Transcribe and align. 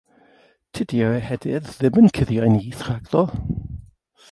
Tydi'r 0.77 1.17
ehedydd 1.17 1.69
ddim 1.75 1.99
yn 2.03 2.09
cuddio'u 2.19 2.49
nyth 2.55 2.83
rhagddo. 2.89 3.23